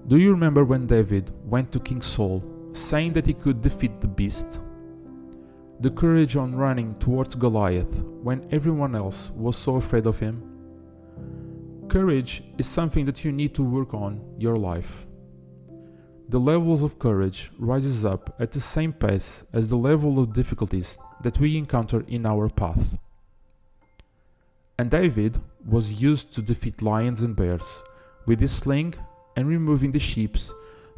Do 0.09 0.19
you 0.19 0.31
remember 0.31 0.65
when 0.65 0.87
David 0.87 1.33
went 1.45 1.73
to 1.73 1.81
King 1.81 2.01
Saul 2.01 2.43
saying 2.73 3.13
that 3.15 3.27
he 3.27 3.35
could 3.35 3.61
defeat 3.61 4.01
the 4.01 4.09
beast? 4.09 4.61
The 5.81 5.91
courage 5.91 6.37
on 6.37 6.55
running 6.55 6.95
towards 6.95 7.35
Goliath 7.35 8.03
when 8.23 8.47
everyone 8.51 8.95
else 8.95 9.31
was 9.35 9.57
so 9.57 9.77
afraid 9.77 10.07
of 10.07 10.19
him? 10.19 10.43
Courage 11.89 12.43
is 12.57 12.67
something 12.67 13.05
that 13.07 13.25
you 13.25 13.33
need 13.33 13.55
to 13.55 13.63
work 13.63 13.95
on 13.95 14.21
your 14.39 14.57
life. 14.57 15.06
The 16.29 16.41
levels 16.41 16.83
of 16.83 16.99
courage 16.99 17.53
rises 17.57 18.05
up 18.05 18.35
at 18.41 18.51
the 18.51 18.61
same 18.61 18.93
pace 18.93 19.45
as 19.53 19.71
the 19.71 19.77
level 19.77 20.19
of 20.19 20.33
difficulties 20.33 20.99
that 21.23 21.39
we 21.39 21.57
encounter 21.57 22.05
in 22.09 22.27
our 22.27 22.49
path. 22.49 22.99
And 24.77 24.91
David 24.91 25.41
was 25.65 26.03
used 26.03 26.33
to 26.35 26.43
defeat 26.43 26.83
lions 26.83 27.23
and 27.23 27.37
bears 27.37 27.65
with 28.27 28.41
his 28.41 28.51
sling 28.51 28.95
and 29.37 29.47
removing 29.47 29.93
the 29.93 30.01
sheep 30.01 30.37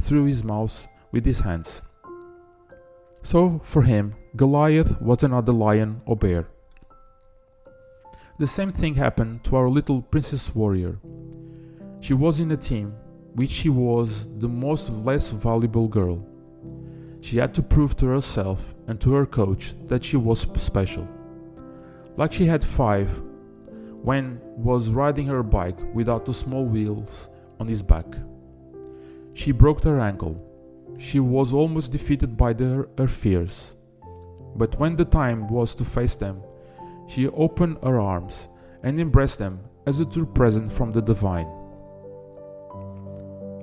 through 0.00 0.24
his 0.24 0.42
mouth 0.42 0.88
with 1.12 1.26
his 1.26 1.40
hands. 1.40 1.82
So, 3.22 3.60
for 3.62 3.82
him, 3.82 4.14
Goliath 4.34 4.98
was 5.00 5.22
another 5.22 5.52
lion 5.52 6.00
or 6.06 6.16
bear. 6.16 6.48
The 8.38 8.46
same 8.46 8.72
thing 8.72 8.94
happened 8.94 9.44
to 9.44 9.56
our 9.56 9.68
little 9.68 10.00
princess 10.00 10.54
warrior. 10.54 10.98
She 12.00 12.14
was 12.14 12.40
in 12.40 12.52
a 12.52 12.56
team 12.56 12.94
which 13.38 13.52
she 13.52 13.68
was 13.68 14.26
the 14.38 14.48
most 14.48 14.90
less 14.90 15.28
valuable 15.28 15.86
girl. 15.86 16.26
She 17.20 17.38
had 17.38 17.54
to 17.54 17.62
prove 17.62 17.94
to 17.98 18.06
herself 18.06 18.74
and 18.88 19.00
to 19.00 19.12
her 19.12 19.26
coach 19.26 19.76
that 19.84 20.02
she 20.02 20.16
was 20.16 20.40
special. 20.56 21.06
Like 22.16 22.32
she 22.32 22.46
had 22.46 22.64
five 22.64 23.08
when 24.02 24.40
was 24.56 24.88
riding 24.88 25.28
her 25.28 25.44
bike 25.44 25.78
without 25.94 26.24
the 26.24 26.34
small 26.34 26.64
wheels 26.64 27.28
on 27.60 27.68
his 27.68 27.80
back. 27.80 28.06
She 29.34 29.52
broke 29.52 29.84
her 29.84 30.00
ankle. 30.00 30.34
She 30.98 31.20
was 31.20 31.52
almost 31.52 31.92
defeated 31.92 32.36
by 32.36 32.54
the, 32.54 32.88
her 32.98 33.06
fears. 33.06 33.76
But 34.56 34.80
when 34.80 34.96
the 34.96 35.04
time 35.04 35.46
was 35.46 35.76
to 35.76 35.84
face 35.84 36.16
them, 36.16 36.42
she 37.06 37.28
opened 37.28 37.78
her 37.84 38.00
arms 38.00 38.48
and 38.82 39.00
embraced 39.00 39.38
them 39.38 39.60
as 39.86 40.00
a 40.00 40.04
true 40.04 40.26
present 40.26 40.72
from 40.72 40.90
the 40.90 41.00
divine. 41.00 41.48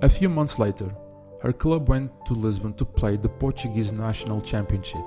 A 0.06 0.08
few 0.18 0.30
months 0.30 0.60
later, 0.60 0.96
her 1.42 1.52
club 1.52 1.90
went 1.90 2.12
to 2.28 2.36
Lisbon 2.36 2.76
to 2.76 2.86
play 2.86 3.18
the 3.18 3.28
Portuguese 3.28 3.92
National 3.92 4.40
Championship. 4.40 5.02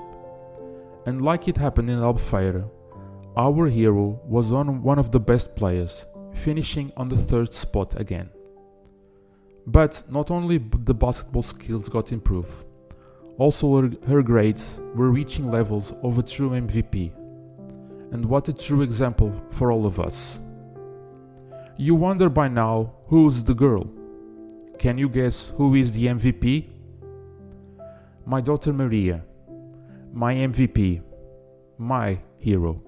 And 1.07 1.23
like 1.23 1.47
it 1.47 1.57
happened 1.57 1.89
in 1.89 2.01
Albufeira, 2.01 2.69
our 3.37 3.69
hero 3.69 4.21
was 4.25 4.51
on 4.51 4.83
one 4.83 4.99
of 4.99 5.13
the 5.13 5.21
best 5.21 5.55
players, 5.55 6.05
finishing 6.35 6.93
on 6.97 7.09
the 7.09 7.17
third 7.17 7.55
spot 7.55 7.95
again. 8.01 8.29
But 9.69 10.03
not 10.11 10.33
only 10.33 10.59
the 10.59 10.95
basketball 10.95 11.43
skills 11.43 11.89
got 11.89 12.11
improved, 12.11 12.65
also 13.37 13.81
her, 13.81 13.91
her 14.09 14.23
grades 14.25 14.81
were 14.97 15.11
reaching 15.11 15.49
levels 15.49 15.93
of 16.03 16.19
a 16.19 16.25
true 16.25 16.51
MVP 16.51 17.13
and 18.11 18.25
what 18.25 18.49
a 18.49 18.53
true 18.53 18.83
example 18.83 19.31
for 19.51 19.71
all 19.71 19.87
of 19.87 20.01
us. 20.01 20.41
You 21.77 21.95
wonder 21.95 22.29
by 22.29 22.49
now 22.49 22.95
who's 23.07 23.45
the 23.45 23.55
girl. 23.55 23.89
Can 24.79 24.97
you 24.97 25.09
guess 25.09 25.49
who 25.57 25.75
is 25.75 25.93
the 25.93 26.07
MVP? 26.07 26.69
My 28.25 28.41
daughter 28.41 28.73
Maria, 28.73 29.25
my 30.13 30.35
MVP, 30.35 31.03
my 31.79 32.19
hero. 32.39 32.88